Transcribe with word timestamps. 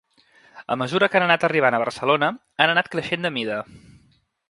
A 0.75 0.77
mesura 0.81 1.09
que 1.11 1.19
han 1.19 1.27
anat 1.27 1.45
arribant 1.49 1.79
a 1.79 1.83
Barcelona 1.85 2.33
han 2.65 2.75
anat 2.77 2.93
creixent 2.97 3.29
de 3.29 3.37
mida. 3.41 3.65